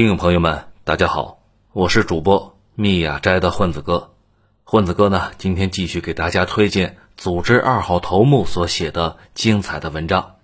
[0.00, 1.42] 听友朋友们，大家好，
[1.74, 4.14] 我是主播密雅斋的混子哥。
[4.64, 10.36] 混子哥呢，今天继续给大家推荐组织二号头目所写的精彩的文章。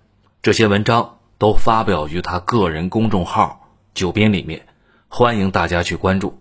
[0.43, 4.67] 这些文章都发表于他个人公众号“九编”里面，
[5.07, 6.39] 欢迎大家去关注。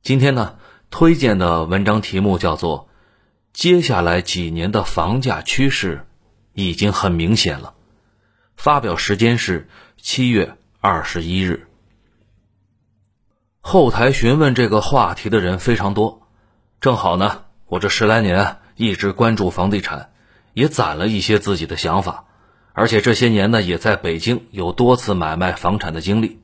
[0.00, 0.58] 今天呢，
[0.90, 2.86] 推荐的文章题目叫做
[3.52, 6.06] 《接下来几年的房价趋势
[6.52, 7.74] 已经很明显了》，
[8.56, 11.66] 发表时间是七月二十一日。
[13.62, 16.26] 后台询问这个话题的人非常多，
[16.80, 20.10] 正好呢，我这十来年一直关注房地产，
[20.54, 22.24] 也攒了一些自己的想法，
[22.72, 26.40] 而且这些年呢，也在北京有多次买卖房产的经历。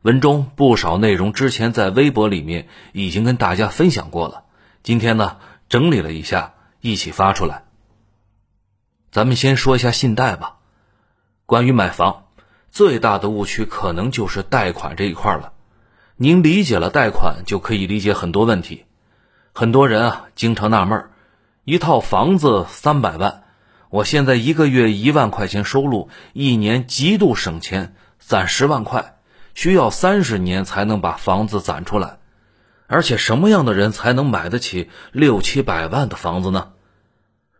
[0.00, 4.44] 文中不少内容之前在微博里面已经跟大家分享过了，
[4.82, 5.36] 今天呢
[5.68, 7.64] 整理了一下，一起发出来。
[9.10, 10.56] 咱们先说一下信贷吧。
[11.46, 12.24] 关于买房，
[12.70, 15.52] 最大的误区可能就是贷款这一块了。
[16.16, 18.84] 您理解了贷款，就可以理解很多问题。
[19.52, 21.10] 很多人啊，经常纳闷
[21.64, 23.42] 一套房子三百万，
[23.90, 29.16] 我现在一个月一万块钱收入，一年极度省钱，攒十万块，
[29.54, 32.18] 需要三十年才能把房子攒出来。
[32.86, 36.68] 而且什么样的人才能买得起六七百万的房子呢？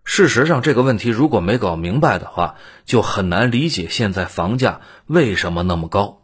[0.04, 6.20] 事实上，这个问题如果没搞明白的话，就很难理解现在房价为什么那么高。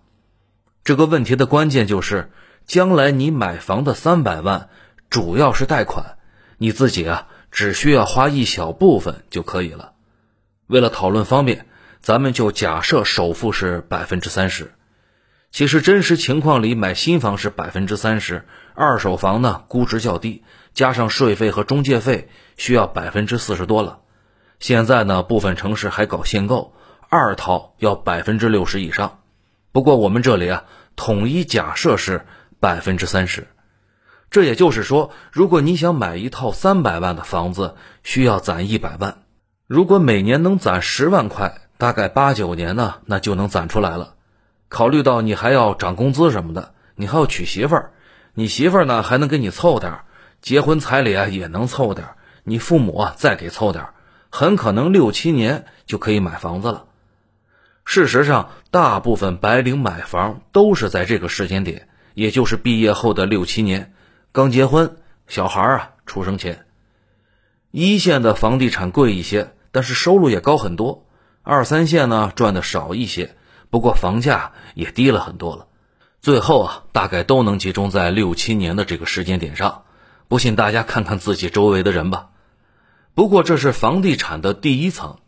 [0.83, 2.31] 这个问题的关键就是，
[2.67, 4.69] 将来你买房的三百万
[5.09, 6.17] 主要是贷款，
[6.59, 9.92] 你自己啊只需要花一小部分就可以了。
[10.67, 11.67] 为了讨论方便，
[12.00, 14.72] 咱们就假设首付是百分之三十。
[15.50, 20.44] 其实真实情况里，买新房是百分之三十，二手房呢估值较低，
[20.75, 23.98] 加上税费和中介费，需要百分之四十多了。
[24.61, 26.72] 现在呢，部分城市还搞限购，
[27.09, 29.19] 二套要百分之六十以上。
[29.72, 30.64] 不过我们这里啊，
[30.96, 32.26] 统一假设是
[32.58, 33.46] 百分之三十，
[34.30, 39.19] 这也就是说，如果你想买一套三百万的房子，需要攒一百万。
[39.66, 44.14] 如果每年能攒十万块，大概八九年呢，那就能攒出来了。
[44.69, 47.92] 考虑到你还要涨工资什么的，你还要娶媳妇儿，
[48.34, 50.04] 你媳妇儿呢还能给你凑点儿，
[50.42, 53.94] 结婚彩礼啊也能凑点儿，你父母啊再给凑点儿，
[54.30, 56.86] 很可能六七年就可以买房子了。
[57.93, 63.93] 事实上，大部分白领买房都是在这个时间点，也就是毕业后的六七年，
[64.31, 66.67] 刚结婚，小孩啊出生前。
[67.73, 71.05] 一线的房地产贵一些，但是收入也高很多；
[71.43, 73.34] 二三线呢赚的少一些，
[73.71, 75.67] 不过房价也低了很多了。
[76.21, 79.83] 最后啊，大概都能集中在六七年的这个时间点上。
[80.28, 82.28] 不信大家看看自己周围的人吧。
[83.15, 85.19] 不过这是房地产的第一层，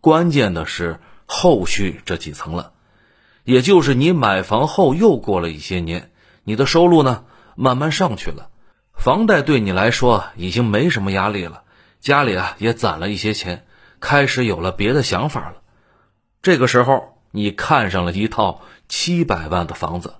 [0.00, 1.00] 关键的是。
[1.34, 2.72] 后续这几层了，
[3.44, 6.12] 也就是你买房后又过了一些年，
[6.44, 7.24] 你的收入呢
[7.56, 8.50] 慢慢上去了，
[8.92, 11.62] 房贷对你来说已经没什么压力了，
[12.00, 13.64] 家里啊也攒了一些钱，
[13.98, 15.62] 开始有了别的想法了。
[16.42, 20.16] 这个时候你看上了一套七百万的房子，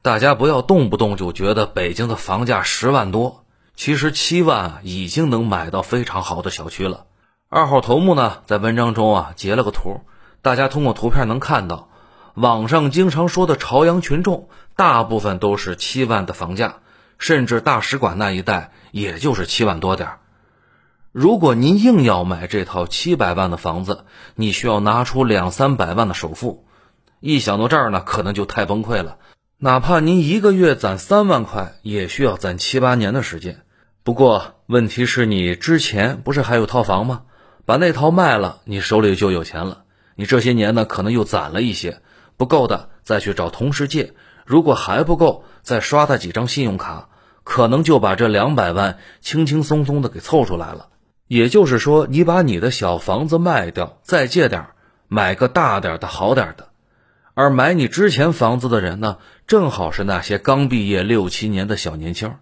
[0.00, 7.04] 大家不要动不动就觉得北京的房价十万多，其实七万已经能买到非常好的小区了。
[7.50, 10.00] 二号头目呢在文章中啊截了个图。
[10.46, 11.88] 大家通过图片能看到，
[12.34, 16.76] 网上经常说的朝阳群众，大部分都是七万的房价，
[17.18, 20.18] 甚至大使馆那一带也就是七万多点儿。
[21.10, 24.04] 如果您硬要买这套七百万的房子，
[24.36, 26.68] 你需要拿出两三百万的首付。
[27.18, 29.16] 一想到这儿呢，可能就太崩溃了。
[29.58, 33.62] 哪怕您一个月攒三万块，也需要攒七八年的时间。
[34.04, 37.22] 不过问题是你之前不是还有套房吗？
[37.64, 39.82] 把那套卖了，你手里就有钱了。
[40.16, 42.00] 你这些年呢，可能又攒了一些
[42.36, 47.10] 不够的，再去找同事借；如果还不够，再刷他几张信用卡，
[47.44, 50.88] 可能就把这两百万轻轻松松的给凑出来了。
[51.28, 54.66] 也就是说，你把你的小房子卖掉，再借点
[55.08, 56.68] 买个大点的好点的。
[57.34, 62.36] 而买你之前房子的人呢，正好是那些刚毕业六七年的小年轻，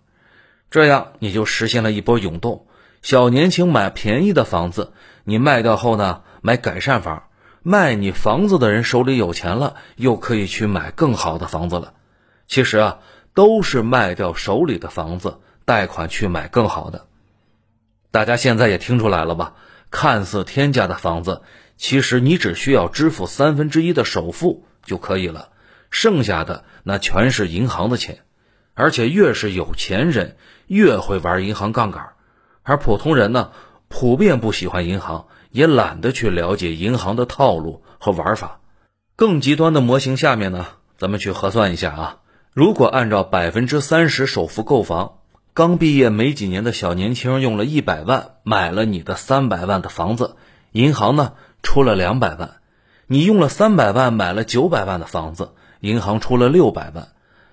[0.70, 2.66] 这样你就实现了一波涌动。
[3.02, 4.92] 小年轻买便宜的房子，
[5.24, 7.24] 你卖掉后呢，买改善房。
[7.66, 11.94] 卖你房子的人手里有钱了，又可以去买更好的房子了。
[12.46, 12.98] 其实啊，
[13.32, 17.06] 都是卖掉手里的房子，贷款去买更好的。
[18.10, 19.54] 大家现在也听出来了吧？
[19.90, 21.40] 看似天价的房子，
[21.78, 25.48] 其实你只需要支付三分之一的首付就可以了，
[25.88, 28.18] 剩下的那全是银行的钱。
[28.74, 32.10] 而且越是有钱人，越会玩银行杠杆，
[32.62, 33.52] 而普通人呢，
[33.88, 35.28] 普遍不喜欢银行。
[35.54, 38.60] 也懒得去了解银行的套路和玩法。
[39.14, 40.66] 更极端的模型下面呢，
[40.98, 42.16] 咱们去核算一下啊。
[42.52, 45.18] 如果按照百分之三十首付购房，
[45.54, 50.34] 刚毕业没几年的小年轻用了一百万买了你的三百万的房子，
[50.72, 52.56] 银行呢出了两百万；
[53.06, 57.10] 你用了三百万买了九百万的房子，银行出了六百万。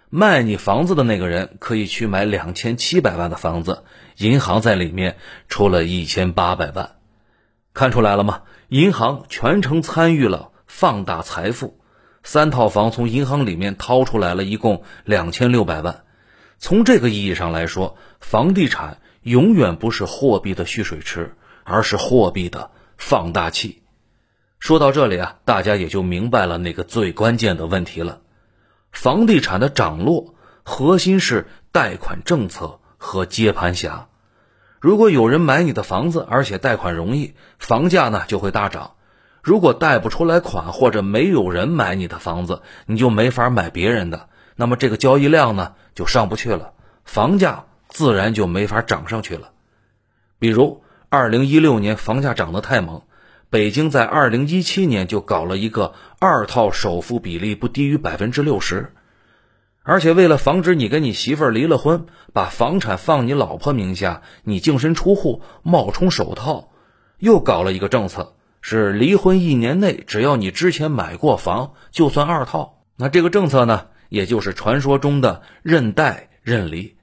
[0.09, 3.83] 卖你房子的那个人可以去买两千七百万的房子，
[4.17, 6.95] 银行在里面出了一千八百万。
[7.73, 8.41] 看出来了吗？
[8.69, 11.79] 银行全程参与了放大财富。
[12.23, 16.03] 三套房从银行里面掏出来了，一共两千六百万。
[16.59, 23.81] 从这个意义上来说，房地产永远不是货币的蓄水池，而是货币的放大器。
[24.59, 28.21] 说到这里啊，大家也就明白了那个最关键的问题了：
[28.91, 34.09] 房地产的涨落核心是贷款政策和接盘侠。
[34.81, 38.93] 如果有人买你的房子，而且贷款容易，房价呢就会大涨。
[39.43, 46.73] 如果贷不出来款，或者没有人买你的房子，你就没法买别人的，那么这个交易量呢就上不去了，
[47.05, 49.51] 房价自然就没法涨上去了。
[50.39, 53.03] 比如，二零一六年房价涨得太猛，
[53.51, 58.93] 北京在二零一七年就搞了一个二套首付比例不低于百分之六十，
[59.83, 66.69] 而且为了防止你跟你媳妇儿离了婚，把房产放你老婆名下，你净身出户冒充首套，
[67.17, 68.35] 又搞了一个政策。
[68.63, 72.83] 是离婚一年内，只要你之前买过房，就算二套。
[72.95, 76.95] 那这个政策呢，也就是传说中的认贷认离，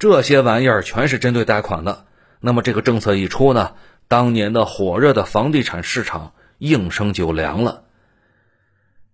[0.00, 2.06] 这些玩意儿全是针对贷款的。
[2.40, 3.74] 那么这个政策一出呢，
[4.08, 7.84] 当年的火热的房地产市场应声就凉了。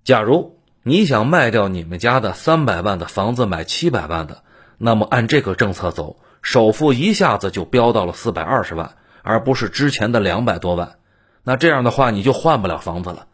[0.02, 4.42] 假如你想卖掉你们家的三百万的房子买七百万的，
[4.78, 10.98] 那么按这个政策走，首付一下子就飙到了四百二十万，而不是之前的两百多万。
[11.44, 13.26] 那这样的话，你就换不了房子了。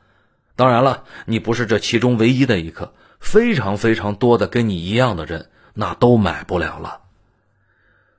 [0.56, 7.00] 当然了，你不是这其中唯一的一个，非常非常多的跟你一样的人，那都买不了了。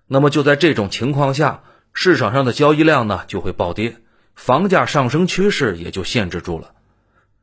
[0.07, 1.61] 那么就在这种情况下，
[1.93, 3.97] 市场上的交易量呢就会暴跌，
[4.33, 6.71] 房价上升趋势也就限制住了。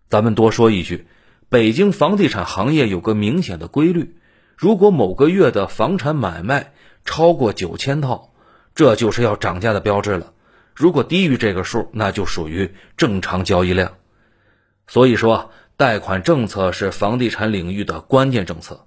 [0.08, 1.06] 咱们多说一句，
[1.48, 4.16] 北京房地产行业有个明显的规律：
[4.56, 6.72] 如果某个月的房产买卖
[7.04, 8.32] 超过九千套，
[8.74, 10.32] 这就是要涨价的标志了。
[10.74, 13.92] 如果低于这个数，那就属于正常交易量。
[14.88, 18.84] 所以说，贷款政策是房地产领域的关键政策。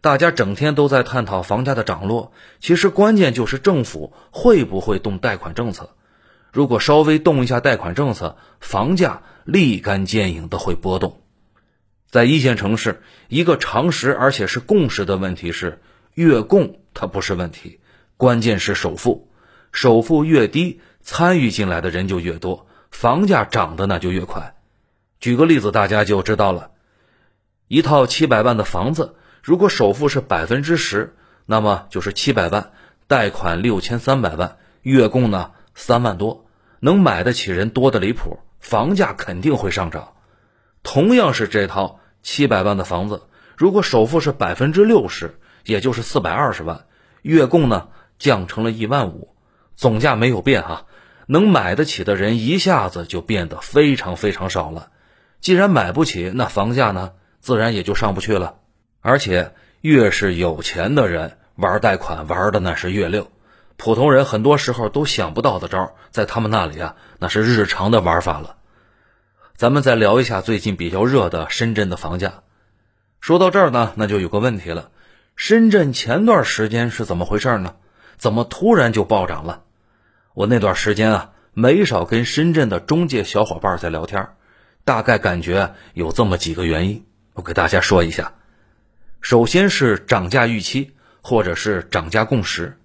[0.00, 5.90] 大家整天都在探讨房价的涨落，其实关键就是政府会不会动贷款政策。
[6.52, 11.21] 如果稍微动一下贷款政策，房价立竿见影的会波动。
[12.12, 15.80] 在一线城市，一个常识而且是共识的问题是，
[16.12, 17.80] 月供它不是问题，
[18.18, 19.30] 关键是首付，
[19.72, 20.82] 首付越低。
[21.00, 24.54] 参与进来的人就越多，房价涨的那就越快。
[25.20, 26.72] 举个例子，大家就知道了。
[27.66, 31.16] 一套七百万的房子，如果首付是百分之十，
[31.46, 32.72] 那么就是七百万，
[33.06, 36.44] 贷款六千三百万，月供呢三万多，
[36.78, 40.12] 能买得起人多的离谱，房价肯定会上涨。
[40.82, 43.22] 同样是这套七百万的房子，
[43.56, 46.86] 如果首付是百分之六十，也就是四百二十万，
[47.22, 47.88] 月供呢
[48.18, 49.34] 降成了一万五，
[49.74, 50.86] 总价没有变哈。
[51.26, 54.88] 能买得起的人一下子就变得非常非常少了，
[55.40, 58.56] 既然买不起，那房价呢，自然也就上不去了。
[59.00, 63.30] 而且越是有钱的人玩贷款玩的那是越溜，
[63.76, 68.56] 普通人很多时候都想不到的招，在他们那里啊，那是日常的玩法了。
[69.62, 72.42] 咱们再聊一下最近比较热的深圳的房价。
[73.20, 74.90] 说到这儿呢，那就有个问题了：
[75.36, 77.76] 深圳前段时间是怎么回事呢？
[78.16, 79.62] 怎么突然就暴涨了？
[80.34, 84.30] 我那段时间啊，没少跟深圳的中介小伙伴在聊天，
[84.84, 88.32] 大概感觉有这么几个原因，我给大家说一下。
[89.20, 92.80] 首先是涨价预期，或者是涨价共识。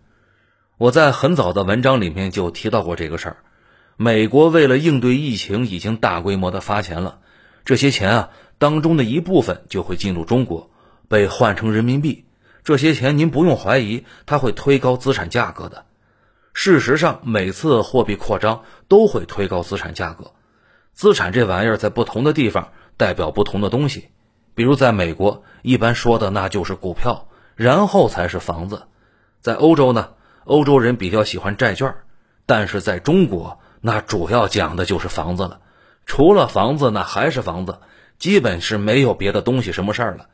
[0.77, 3.37] 我在很早的文章里面就提到过这个事儿。
[3.99, 7.17] 美国为了应对疫情，已经大规模的发钱了，
[7.65, 10.69] 这些钱啊当中的一部分就会进入中国，
[11.07, 12.25] 被换成人民币。
[12.63, 15.85] 这些钱您不用怀疑，它会推高资产价格的。
[16.53, 20.33] 事实上，每次货币扩张都会推高资产价格。
[20.93, 24.09] 资产这玩意儿在不同的地方代表不同的东西。
[24.53, 28.83] 比如在美国，一般说的那就是股票，然后才是房子。
[29.39, 30.09] 在欧洲呢，
[30.43, 31.95] 欧洲人比较喜欢债券，
[32.45, 35.61] 但是在中国，那主要讲的就是房子了。
[36.05, 37.79] 除了房子，那还是房子，
[38.17, 40.27] 基本是没有别的东西什么事儿了。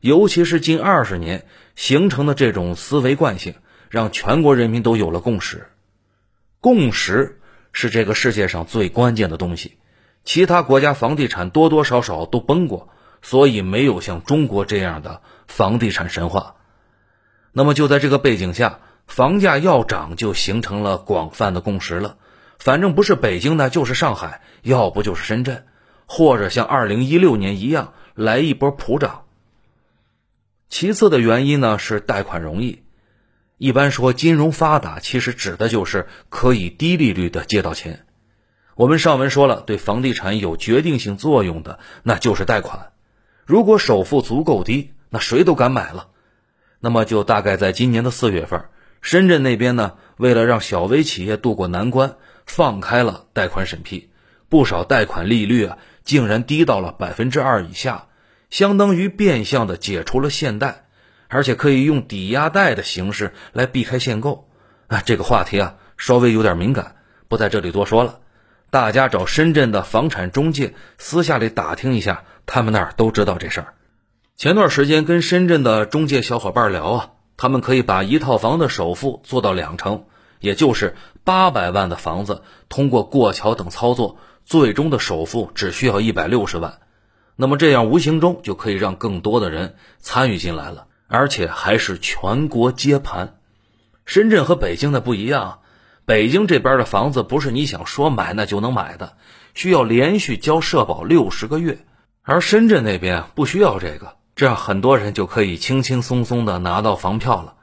[0.00, 3.54] 尤其是近二十年形成的这种思维惯性。
[3.88, 5.68] 让全国人民都有了共识，
[6.60, 7.40] 共识
[7.72, 9.78] 是这个世界上最关键的东西。
[10.24, 12.88] 其他国家房地产多多少少都崩过，
[13.22, 16.56] 所以没有像中国这样的房地产神话。
[17.52, 22.16] 那么就在这个背景下，房价要涨就形成了广泛的共识了。
[22.58, 25.66] 反正不是北京的，就是上海，要不就是深圳，
[26.06, 29.24] 或者像二零一六年一样来一波普涨。
[30.68, 32.82] 其次的原因呢是贷款容易。
[33.58, 38.04] 一般说金融发达，其实指的就是可以低利率的借到钱。
[38.74, 42.92] 我们上文说了，对房地产有决定性作用的，那就是贷款。
[43.46, 46.08] 如果首付足够低，那谁都敢买了。
[46.80, 48.66] 那么就大概在今年的四月份，
[49.00, 54.08] 深圳那边呢，为了让小微企业渡过难关，放开了贷款审批，
[54.48, 58.06] 不少贷款利率啊，竟然低到了百分之二以下，
[58.48, 60.84] 相当于变相的解除了限贷。
[61.28, 64.48] 而且可以用抵押贷的形式来避开限购，
[64.86, 66.94] 啊，这个话题啊稍微有点敏感，
[67.26, 68.20] 不在这里多说了。
[68.70, 73.74] 大家找深圳的房产中介私下里打听一下，他们那儿都知道这事儿。
[74.36, 80.04] 前段时间跟深圳的中介小伙伴聊啊，他们可以把一套房的首付做到两成，
[80.40, 86.78] 也就是八百万的房子，通过过桥等操作，最终的首付只需要一百六十万。
[87.36, 90.86] 那么这样无形中就可以让更多的人参与进来了。
[91.08, 93.38] 而且还是全国接盘，
[94.06, 95.60] 深圳和北京的不一样，
[96.04, 99.16] 北京这边的房子不是你想说买那就能买的，
[99.54, 101.78] 需要连续交社保六十个月，
[102.22, 107.54] 而深圳那边不需要这个，这样很多人就可以轻轻松松的拿到房票了。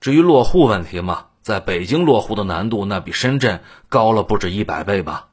[0.00, 5.28] 至于落户问题嘛，在北京落户的难度那比深圳高了不止一百倍吧，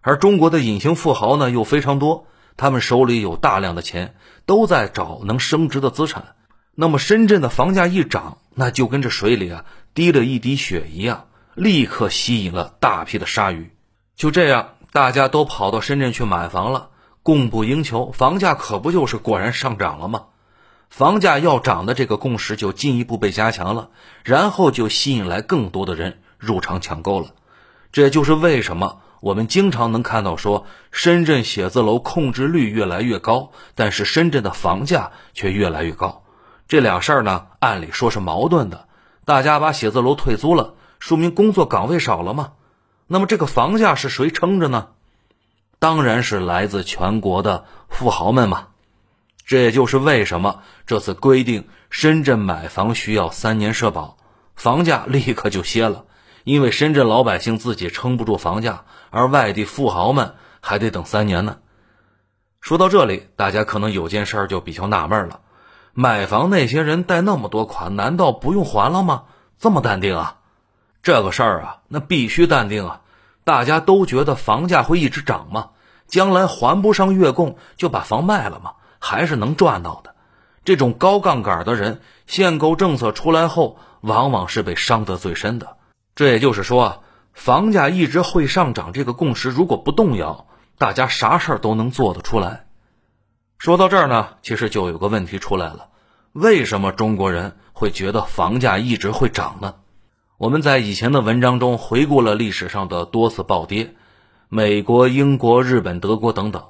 [0.00, 6.34] 而中国的隐形富豪呢又非常多，他们手里有大量的钱，都在找能升值的资产。
[6.74, 13.70] 那么深圳的房价一涨，那就跟这水里啊滴了一滴血一样，立刻吸引了大批的鲨鱼。
[14.16, 16.90] 就这样，大家都跑到深圳去买房了，
[17.22, 20.24] 供不应求，房价可不就是果然上涨了吗？
[20.96, 23.88] 房价要涨的这个共识就进一步被加强了，
[24.22, 27.30] 然后就吸引来更多的人入场抢购了。
[27.90, 36.22] 这也就是为什么我们经常能看到说，深圳写字楼控制率越来越高，但是深圳的房价却越来越高。
[36.68, 38.86] 这俩事儿呢，按理说是矛盾的。
[39.24, 42.52] 大家把写字楼退租了，说明工作岗位少了吗？
[43.08, 44.90] 那么这个房价是谁撑着呢？
[45.80, 48.68] 当然是来自全国的富豪们嘛。
[49.44, 54.16] 这也就是为什么这次规定深圳买房需要三年社保，
[54.54, 56.04] 房价立刻就歇了。
[56.44, 61.56] 因为深圳老百姓自己撑不住房价，而外地富豪们还得等三年呢。
[62.60, 65.40] 说到这里，大家可能有件事儿就比较纳闷了。
[65.92, 69.24] 买房那些人贷那么多款，难道不用还了吗？
[69.58, 70.38] 这么淡定啊？
[71.02, 73.00] 这个事儿啊，那必须淡定啊！
[73.44, 75.70] 大家都觉得房价会一直涨吗？
[76.06, 78.72] 将来还不上月供就把房卖了吗？
[79.04, 80.14] 还是能赚到的。
[80.64, 85.76] 这种高杠杆的人，限购政策出来后，往往是被伤得最深的。
[86.14, 86.98] 这也就是说啊，
[87.34, 90.46] 房价一直会上涨这个共识如果不动摇，
[90.78, 92.64] 大家啥事儿都能做得出来。
[93.58, 95.88] 说到这儿呢，其实就有个问题出来了：
[96.32, 99.74] 为什么中国人会觉得房价一直会涨呢？
[100.38, 103.94] 我们在以前的文章中回顾了历史上的多次暴跌，
[104.48, 106.64] 美国、英国、日本、德国等等。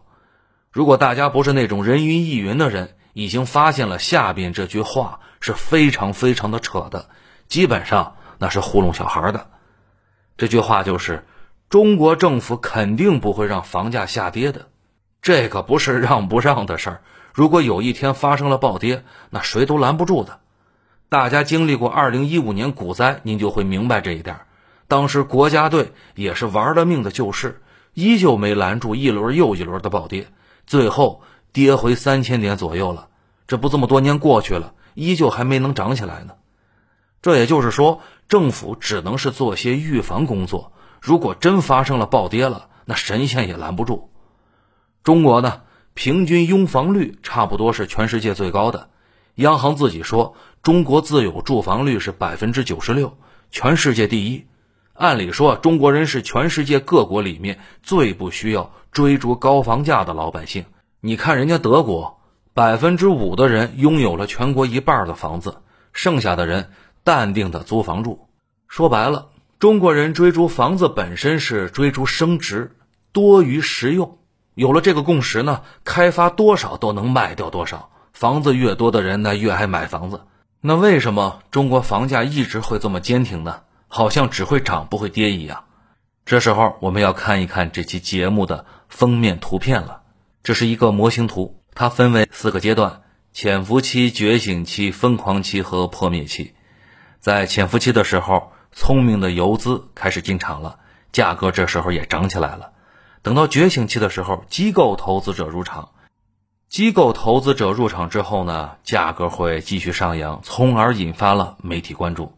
[0.75, 7.11] 如果大家不是那种人云亦云的人，已经发现了下边这句话是非常非常的扯的，
[7.47, 9.47] 基本上那是糊弄小孩的。
[10.37, 11.25] 这句话就是：
[11.69, 14.66] 中国政府肯定不会让房价下跌的。
[15.23, 17.02] 这可不是让不让的事儿。
[17.33, 20.40] 如果有一天发生了暴跌，那谁都拦不住的。
[21.09, 24.40] 大家经历过二零一五年股灾，您就会明白这一点。
[24.88, 27.62] 当时国家队也是玩了命的救市，
[27.93, 30.26] 依旧没拦住一轮又一轮的暴跌，
[30.66, 33.09] 最后跌回三千点左右了。
[33.47, 36.35] 这不这么多年过去了，依旧还没能涨起来呢。
[37.21, 40.73] 这也就是说，政府只能是做些预防工作。
[41.00, 44.11] 如果真发生了暴跌了，那神仙也拦不住。
[45.02, 48.88] 中国呢，平均拥房率差不多是全世界最高的。
[49.37, 53.16] 央行自己说，中国自有住房率是百分之九十六，
[53.50, 54.47] 全世界第一。
[54.94, 60.64] 按理说，中国人是全世界各国里面最不需要追逐高房价的老百姓。
[61.00, 62.20] 你看人家德国，
[62.54, 65.56] 百分之五的人拥有了全国一半的房子，
[65.92, 66.70] 剩下的人
[67.02, 68.28] 淡定的租房住。
[68.68, 69.26] 说白了，
[69.58, 72.76] 中国人追逐房子本身是追逐升值
[73.10, 74.18] 多于实用。
[74.54, 80.20] 有了这个共识呢，开发多少都能卖掉多少，房子越多的人呢越爱买房子。
[80.60, 83.62] 那为什么中国房价一直会这么坚挺呢？
[83.88, 85.64] 好像只会涨不会跌一样。
[86.25, 90.00] 这时候我们要看一看这期节目的封面图片了。
[90.43, 93.02] 这是一个模型图，它分为四个阶段：
[93.35, 96.54] 潜伏期、觉醒期、疯狂期和破灭期。
[97.21, 100.78] 在潜伏期的时候，聪明的游资开始进场了，
[101.12, 102.73] 价格这时候也涨起来了。
[103.21, 105.90] 等到觉醒期的时候，机构投资者入场，
[106.71, 112.33] 机构投资者入场之后呢，价格会继续上扬，从而引发了媒体关注。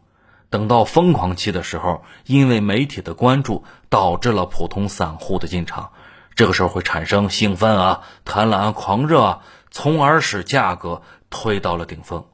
[0.49, 5.91] 等到疯狂期的时候，因为媒体的关注，导致了普通散户的进场，
[6.35, 9.39] 这个时候会产生兴奋啊、贪婪、啊狂热啊，
[9.71, 12.25] 从而使价格推到了顶峰。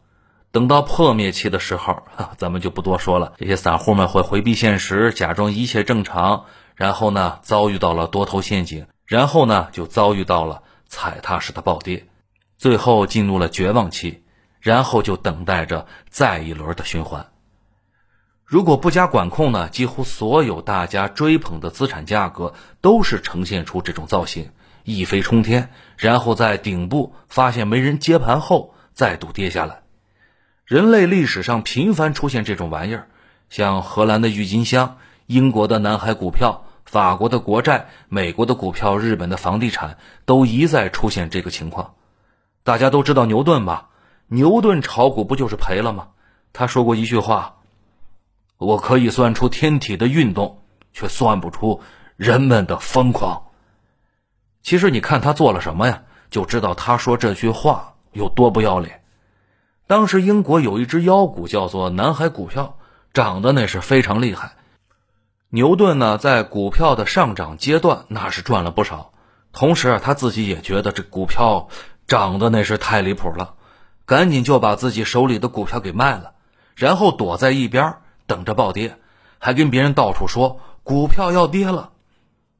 [0.52, 2.04] 等到破灭期的时候，
[2.38, 12.06] 咱们就不多说了，这些散户们会回避现实，假装一切正常，然后呢，遭遇到了多头陷阱，然后呢，就遭遇到了踩踏式的暴跌，
[12.60, 14.24] 最后进入了绝望期，
[14.60, 17.26] 然后就等待着再一轮的循环。
[18.46, 24.52] 如果不加管控呢，几乎所有大家追捧的资产价格都是呈现出这种造型，
[24.84, 29.82] 一飞冲天，然后在顶部发现没人接盘后再度跌下来。
[30.66, 33.08] 人类历史上频繁出现这种玩意儿，
[33.50, 41.96] 像荷兰的郁金香、英国的南海股票、法国的国债、美国的股票、日本的房地产，都一再出现这个情况。
[42.64, 43.90] 大家都知道牛顿吧？
[44.28, 46.10] 牛顿炒股不就是赔了吗？
[46.52, 47.56] 他说过一句话。
[48.64, 51.82] 我可以算出天体的运动，却算不出
[52.16, 53.44] 人们的疯狂。
[54.62, 59.04] 其实你看他做了什么呀，就知道他说这句话有多不要脸。
[59.88, 62.78] 当时英国有一只妖股叫做南海股票，
[63.14, 64.54] 涨的那是非常厉害。
[65.50, 69.12] 牛顿呢，在股票的上涨阶段那是赚了不少，
[69.52, 71.68] 同时啊他自己也觉得这股票
[72.08, 73.56] 涨的那是太离谱了，
[74.06, 76.34] 赶紧就把自己手里的股票给卖了，
[76.76, 77.98] 然后躲在一边。
[78.34, 78.98] 等着暴跌，
[79.38, 81.92] 还跟别人到处说股票要跌了。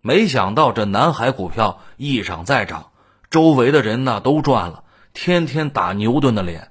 [0.02, 2.92] 没想到这南海股票一涨再涨，
[3.32, 6.70] 周围的人呢都赚了，天天打牛顿的脸。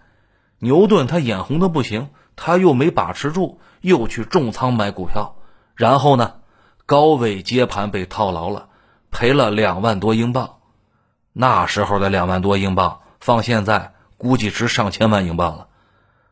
[0.60, 5.34] 牛顿他眼红的不行，他又没把持住，又去重仓买股票，
[5.74, 6.34] 然后呢，
[6.86, 8.68] 高位接盘被套牢了，
[9.10, 10.58] 赔了两万多英镑。
[11.32, 15.66] 那时候的两万多英镑，放现在估计值上千万英镑了。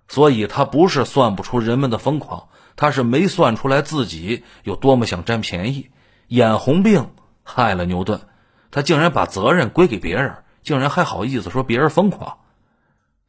[0.07, 2.49] 所以他不是算不出人们的疯狂，
[2.81, 5.90] 他是没算出来自己有多么想占便宜。
[6.29, 7.11] 眼红病
[7.43, 8.23] 害了牛顿，
[8.71, 12.38] 他竟然把责任归给别人，竟然还好意思说别人疯狂。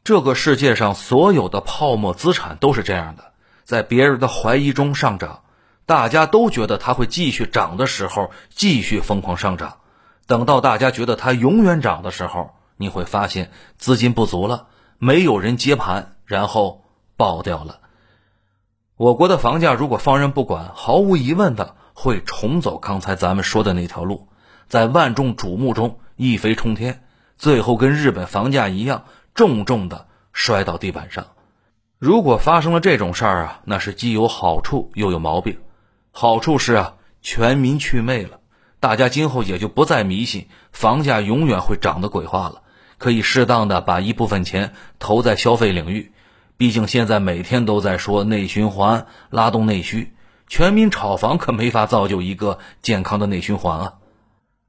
[0.06, 3.34] 这个世界上所有的泡沫资产都是这样的，
[3.66, 5.42] 在别人的怀疑中上涨，
[5.86, 9.80] 大家都觉得它会继续涨的时候，继续疯狂上涨。
[10.28, 16.16] 等到大家觉得它永远涨的时候，你会发现资金不足了，没有人接盘。
[16.26, 16.86] 然后
[17.18, 17.81] 爆掉了。
[19.02, 24.28] 我国的房价如果放任不管，毫无疑问的会重走刚才咱们说的那条路，
[24.68, 27.02] 在万众瞩目中一飞冲天，
[27.36, 31.26] 最后跟日本房价一样，重重的摔到地板上。
[31.98, 35.58] 如果发生了这种事儿啊，那是既有好处又有毛病。
[36.12, 38.38] 好处是啊，全民去魅了，
[38.80, 42.62] 大家今后也就不再迷信房价永远会涨的鬼话了，
[43.00, 46.12] 可以适当的把一部分钱投在消费领域。
[46.62, 50.14] 毕竟现在每天都在说内循环拉动内需，
[50.46, 53.94] 全民炒房可没法造就一个健康的内循环啊。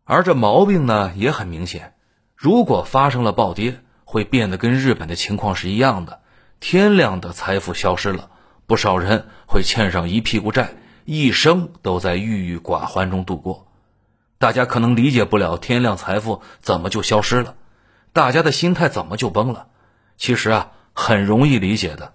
[0.05, 1.93] 而这毛病呢也很明显，
[2.35, 6.23] 如果发生了暴跌，会变得跟日本的情况是一样的，
[6.61, 8.31] 天量的财富消失了，
[8.65, 10.71] 不少人会欠上一屁股债，
[11.05, 13.67] 一生都在郁郁寡欢中度过。
[14.39, 17.55] 大家可能理解不了天量财富怎么就消失了，
[18.15, 19.67] 大家的心态怎么就崩了？
[20.17, 20.73] 其实啊。
[20.93, 22.13] 很容易理解的，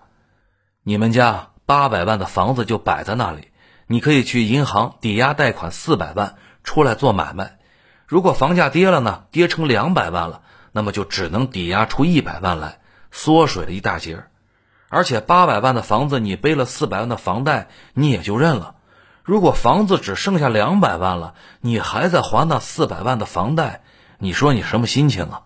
[0.83, 3.49] 你们家八百万的房子就摆在那里，
[3.87, 7.57] 你可以去银行抵押贷款四百万出来做买卖。
[8.05, 12.79] 如果房价跌了呢，跌成两百万了，那么就只能抵押出一百万来，
[13.11, 14.23] 缩水了一大截。
[14.89, 18.75] 而且八百万的房子，你背了四百万的房贷，你也就认了。
[19.23, 23.81] 如果房子只剩下两百万了，你还在还那四百万的房贷，
[24.19, 25.41] 你说你什么心情啊？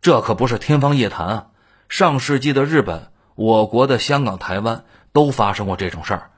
[0.00, 1.46] 这可不是天方夜谭啊！
[1.88, 6.30] 上世纪的日本、我国的香港、台湾都发生过这种事儿，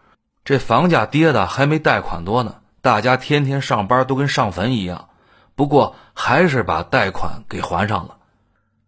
[0.45, 5.09] 这房价跌的还没贷款多呢，大家天天上班都跟上坟一样，
[5.57, 8.19] 不过还是把贷款给还上了。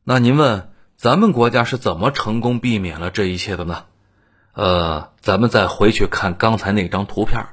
[0.05, 3.85] 那您问咱们国家是怎么成功避免了这一切的呢？
[4.53, 7.47] 呃，咱们再回去看刚才那张图片，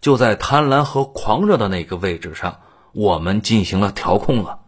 [0.00, 2.58] 就在贪婪和狂热的那个位置上，
[2.92, 4.58] 我们进行了调控了，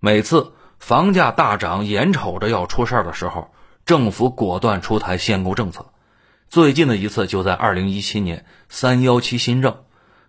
[0.00, 0.52] 每次。
[0.82, 3.54] 房价大涨，眼瞅着要出事儿的时候，
[3.86, 5.92] 政府果断出台限购政策。
[6.48, 9.84] 最近的一次就在二零一七年三幺七新政，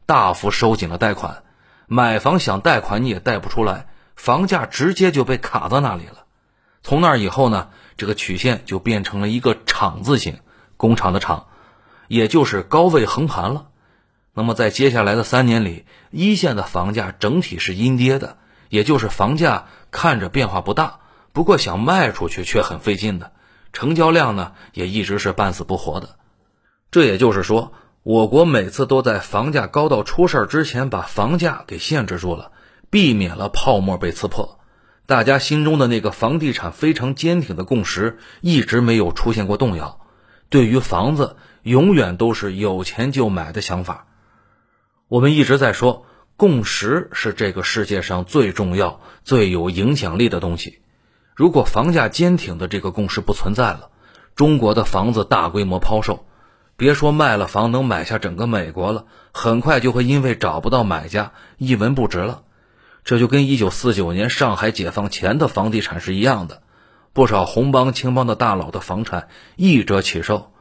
[0.05, 1.41] 大幅收紧了贷款，
[1.87, 6.25] 买房想贷款你也贷不出来，房价直接就被卡到那里了。
[6.83, 10.37] 从那以后呢，这个曲线就变成了一个厂字形，
[10.77, 11.47] 工厂的厂，
[12.07, 13.69] 也就是高位横盘了。
[14.35, 18.37] 那么在接下来的三年里，一线的房价整体是阴跌的，
[18.69, 20.99] 也就是房价看着变化不大，
[21.31, 23.31] 不过想卖出去却很费劲的，
[23.71, 26.17] 成交量呢也一直是半死不活的。
[26.91, 32.51] 这也就是说，我国每次都在房价高到出事之前把房价给限制住了，
[32.89, 34.59] 避免了泡沫被刺破。
[35.05, 39.99] 大家心中的那个房地产非常坚挺的共识一直没有出现过动摇，
[40.49, 44.07] 对于房子永远都是有钱就买的想法。
[45.07, 50.79] 我们一直在说，共识是这个世界上最重要、最有影响力的东西。
[51.35, 53.89] 如果房价坚挺的这个共识不存在了，
[54.35, 56.25] 中国的房子大规模抛售，
[56.75, 62.43] 别说卖了房能买下整个美国了，很快就会因为找不到买家一文不值了。
[63.03, 66.61] 这就跟一九四九年上海解放前的房地产是一样的，
[67.13, 70.51] 不少红帮青帮的大佬的房产一折起售，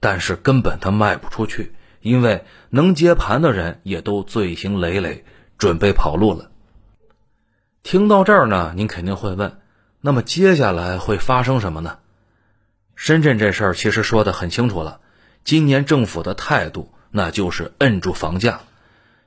[0.00, 5.24] 但是根本他卖不出去，因为能接盘的人也都罪行累累，
[5.58, 6.50] 准备跑路了。
[7.82, 9.58] 听到这儿呢，您肯定会问，
[10.00, 11.98] 那么接下来会发生什么呢？
[12.94, 15.00] 深圳这事儿其实说的很清楚了，
[15.44, 18.60] 今年政府的态度那就是摁住房价，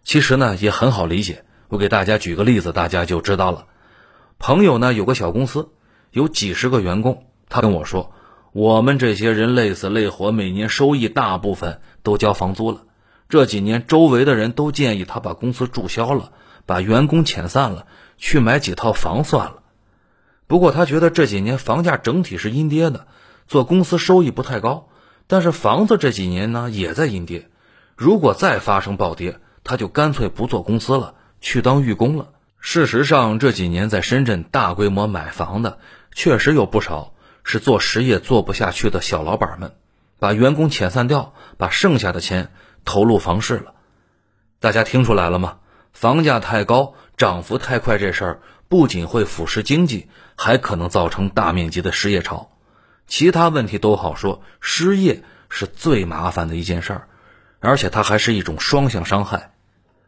[0.04, 1.44] 其实呢也很好理解。
[1.70, 3.66] 我给大家举个例子，大家就知道了。
[4.38, 5.70] 朋友呢有个小公司，
[6.12, 7.26] 有几十个员工。
[7.50, 8.14] 他跟我说，
[8.54, 12.84] 我们这些人累死累活，每年收益大部分都交房租了。
[13.28, 16.32] 这几年周围的人都建议他把公司注销了，
[16.68, 17.88] 把员工遣散了，
[18.18, 19.64] 去买几套房算了。
[20.46, 23.08] 不过他觉得这几年房价整体是阴跌的，
[23.48, 24.88] 做公司收益不太高。
[25.26, 27.50] 但是房子这几年呢也在阴跌，
[27.96, 31.16] 如果再发生暴跌，他就干脆不做公司了。
[31.42, 32.30] 去当寓工了。
[32.60, 35.80] 事实上，这几年在深圳大规模买房的，
[36.14, 37.14] 确实有不少
[37.44, 39.76] 是做实业做不下去的小老板们，
[40.20, 42.52] 把员工遣散掉，把剩下的钱
[42.86, 43.74] 投入房市了。
[44.60, 45.58] 大家听出来了吗？
[45.92, 52.50] 房价太高，涨幅太快，这事儿不仅会腐蚀经济，还可能造成大面积的失业潮。
[53.06, 57.08] 其他问题都好说，失业是最麻烦的一件事儿，
[57.60, 59.54] 而且它还是一种双向伤害。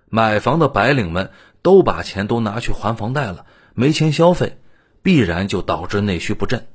[0.09, 4.57] 买房的白领们都把钱都拿去还房贷了，没钱消费，
[5.03, 6.67] 必然就导致内需不振。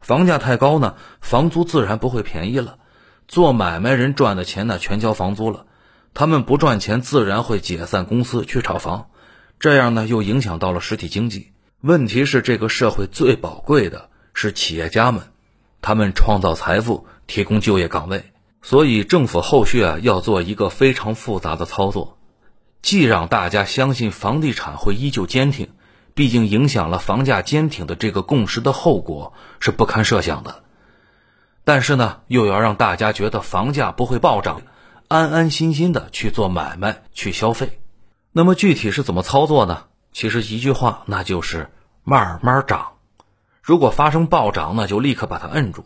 [0.00, 2.78] 房价太高呢，房租自然不会便宜了。
[3.28, 5.66] 做买卖人赚的钱呢，全交房租了，
[6.14, 9.10] 他们不赚钱，自然会解散公司去炒房，
[9.60, 11.52] 这样呢又影响到了实体经济。
[11.80, 15.22] 问题是，这个社会最宝贵的是企业家们，
[15.80, 18.24] 他们创造财富，提供就业岗位，
[18.62, 22.18] 所以政府后续啊要做一个非常复杂的操作。
[22.82, 25.68] 既让大家相信房地产会依旧坚挺，
[26.14, 30.62] 毕竟影响了房价坚挺的这个共识的后果是不堪设想的。
[31.64, 34.62] 但是呢，又要让大家觉得房价不会暴涨，
[35.08, 37.80] 安安心心的去做买卖、去消费。
[38.32, 39.84] 那么具体是怎么操作呢？
[40.12, 41.70] 其实一句话，那就是
[42.02, 42.94] 慢慢涨。
[43.62, 45.84] 如果发生暴涨呢，就立刻把它摁住，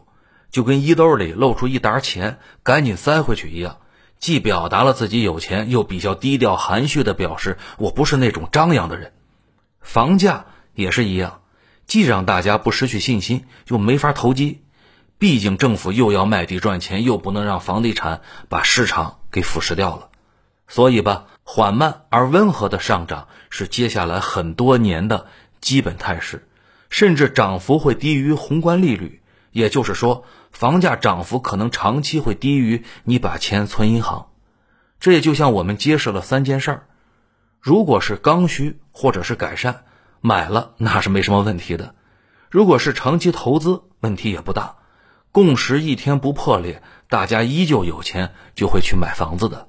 [0.51, 3.79] 就跟衣兜里露出一沓钱，赶紧塞回去一样。
[4.19, 9.13] 既表达了自己有钱，又比较低调含蓄的表示我不是那种张扬的人。
[9.85, 11.43] 房价也是一样，
[11.87, 14.63] 既让大家不失去信心，又没法投机。
[15.19, 20.09] 毕竟政府又要卖地赚钱，又不能让房地产把市场给腐蚀掉了。
[20.67, 25.27] 所以吧，缓慢而温和的上涨是接下来很多年的
[25.61, 26.49] 基本态势，
[26.91, 29.21] 甚至涨幅会低于宏观利率。
[29.53, 30.25] 也就是说。
[30.55, 34.29] 房价涨幅可能长期会低于你把钱存银行，
[35.01, 36.87] 这也就像我们揭示了三件事儿：
[37.65, 39.85] 如果是刚需或者是改善，
[40.21, 41.95] 买了那是没什么问题的；
[42.51, 44.77] 如果是长期投资，问题也不大。
[45.33, 49.67] 共识一天不破裂，大家依旧有钱就会去买房子的。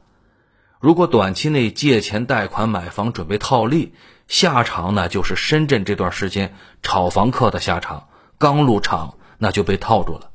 [0.81, 3.93] 如果短期内借钱贷款买房准备套利，
[4.27, 6.53] 下场呢就是深圳这段时间
[6.83, 10.31] 炒房客的下场，刚入场那就被套住了。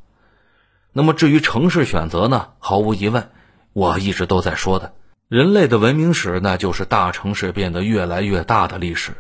[0.95, 2.53] 那么至于城市选择呢？
[2.59, 3.31] 毫无疑问，
[3.75, 4.95] 我一直都在说的，
[5.31, 9.13] 人类的文明史那就是大城市变得越来越大的历史。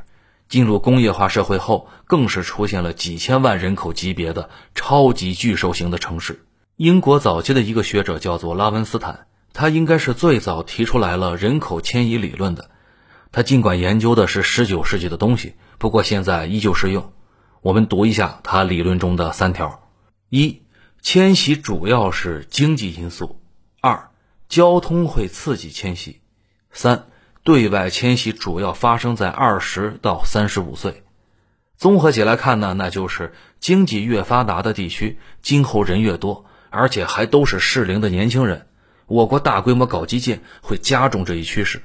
[0.48, 6.44] 进入工业化社会后，更是出现了几千万人口级别的超级巨兽型的城市。
[6.74, 12.72] 英国早期的一个学者叫做拉文斯坦，他应该是最早提出来了人口迁移理论的。
[13.30, 17.12] 他尽管研究的是十九世纪的东西，不过现在依旧适用。
[17.62, 19.88] 我们读一下他理论中的三条：
[20.28, 20.62] 一。
[21.02, 23.40] 迁徙主要是经济因素。
[23.80, 24.09] 二，
[24.50, 26.20] 交通会刺激迁徙。
[26.72, 27.06] 三，
[27.44, 31.04] 对外迁徙主要发生在二十到三十五岁。
[31.76, 38.66] 综合起来看呢，那就是经济越发达的地区，今后人越多，而且还都是适龄的年轻人。
[39.06, 41.82] 我国大规模搞基建会加重这一趋势，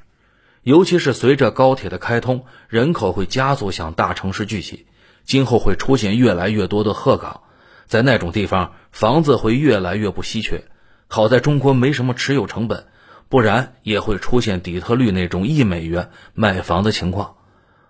[0.63, 4.88] 尤其是随着高铁的开通，人口会加速向大城市聚集，
[5.23, 7.41] 今后会出现越来越多的鹤岗，
[7.86, 10.63] 在那种地方，房子会越来越不稀缺。
[11.08, 12.88] 好在中国没什么持有成本，
[13.30, 17.36] 不然也会出现底特律那种一美元卖房的情况。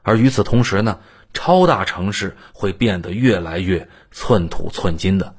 [0.01, 0.99] 而与此同时呢，
[1.34, 5.36] 超大城市会变得越来越寸土寸金的。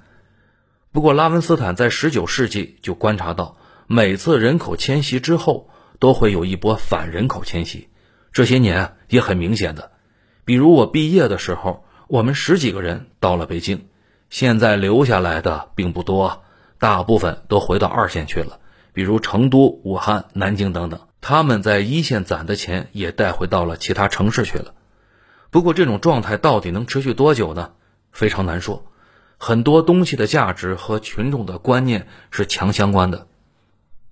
[0.91, 7.89] 不过，拉文斯坦在19世纪就观察到，每次人口迁徙之后，都会有一波反人口迁徙。
[8.33, 9.93] 这些年也很明显的，
[10.45, 13.89] 比如我毕业的时候，我们十几个人到了北京，
[14.31, 16.43] 现在留下来的并不多。
[16.79, 18.61] 大部分都回到二线去了，
[18.93, 21.01] 比如成都、武汉、南京等等。
[21.21, 24.75] 他们在一线攒的钱也带回到了其他城市去了。
[25.51, 27.73] 不过，这种状态到底能持续多久呢？
[28.13, 28.87] 非常难说。
[29.39, 33.27] 很多东西的价值和群众的观念是强相关的。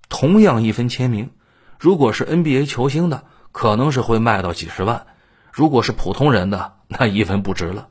[0.09, 1.31] 同样一分签名，
[1.79, 5.07] 如果是 NBA 球星的，可能是会卖到几十万；
[5.51, 7.87] 如果是普通人的，那一分不值了。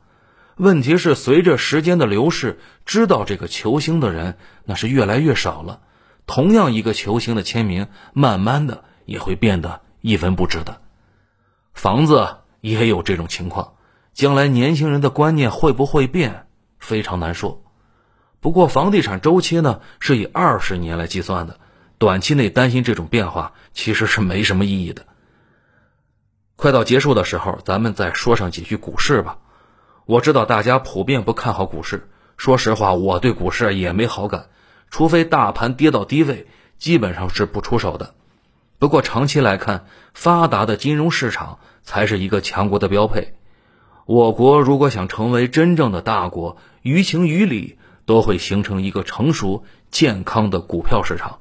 [0.57, 5.81] 问题是，随着时间的流逝，知道这个球星的人那是越来越少了。
[6.27, 10.81] 同样一个球星的签名，慢慢的也会变得一文不值的。
[11.75, 13.75] 房子也有这种情况，
[14.13, 16.47] 将来年轻人的观念会不会变，
[16.79, 17.63] 非常难说。
[18.41, 21.59] 不过，房地产周期呢是以二十年来计算的，
[21.99, 25.07] 短期内担心这种变化其实是没什么意义的。
[26.57, 29.39] 快到结束的时候，咱们再说上几句股市吧。
[30.07, 34.47] 我知道大家普遍不看好股市，说实话，我对股市也没好感，
[34.91, 36.47] 除非大盘跌到低位，
[36.79, 38.15] 基本上是不出手的。
[38.79, 43.35] 不过长期来看，发达的金融市场才是一个强国的标配。
[44.05, 51.39] 我国如果想成为真正的大国，于情于理都会形成一个成熟健康的股票市场，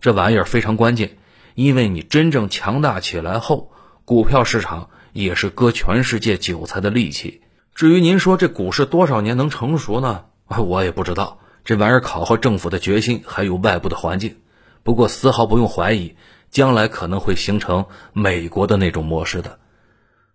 [0.00, 1.16] 这玩意儿非常关键，
[1.54, 3.72] 因为你真正强大起来后，
[4.04, 7.40] 股票市场也是割全世界韭菜的利器。
[7.74, 10.26] 至于您说这股市多少年能成熟呢？
[10.58, 14.36] 我也不知道，这玩意儿考核政府的决心，还有外部的环境。
[14.82, 16.16] 不过丝毫不用怀疑，
[16.50, 19.58] 将来可能会形成美国的那种模式的。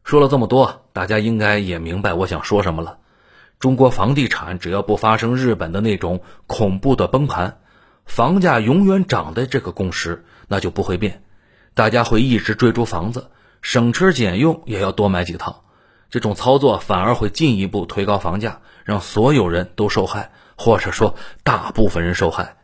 [0.03, 2.97] 说了这么多，大家应该也明白我想说什么了。
[3.59, 7.59] 中国房地产只要不发生日本的那种恐怖的崩盘，
[8.05, 11.23] 房价永远涨的这个共识那就不会变。
[11.75, 13.29] 大家会一直追逐房子，
[13.61, 15.65] 省吃俭用也要多买几套。
[16.09, 22.57] 这种操作反而会进一步推高房价，让所有人都受害，或者说大部分人受害。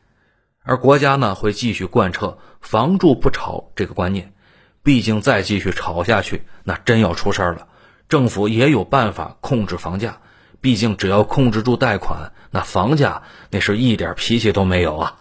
[0.63, 4.33] 而国家呢，会继续贯彻“房住不炒”这个观念。
[4.81, 7.67] 毕竟再继续炒下去，那真要出事儿了。
[8.07, 10.19] 政府也有办法控制房价，
[10.61, 15.17] 毕竟只要控制住贷款，那房价那是一点脾气都没有啊。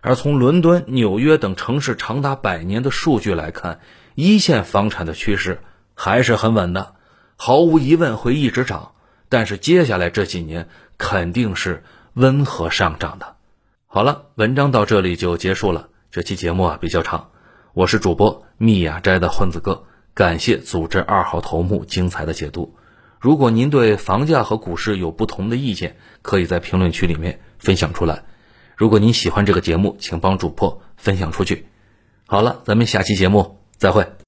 [0.00, 3.80] 而从伦敦、纽约等城市长达百年的数据来看，
[4.14, 5.62] 一线房产的趋势
[5.94, 6.95] 还是很稳的。
[7.36, 8.92] 毫无疑问会一直涨，
[9.28, 10.68] 但是接下来这几年
[10.98, 13.36] 肯定是温和上涨的。
[13.86, 15.88] 好了，文章到这里就结束了。
[16.10, 17.30] 这期节目啊比较长，
[17.74, 22.74] 我是主播密雅斋的混子哥，感谢组织二号头目精彩的解读。
[23.20, 28.24] 如果您对房价和股市有不同的意见，可以在评论区里面分享出来。
[28.76, 31.66] 如果您喜欢这个节目，请帮主播分享出去。
[32.26, 34.16] 好了，咱们下期节目再会。